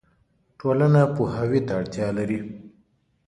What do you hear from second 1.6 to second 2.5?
ته اړتیا لري.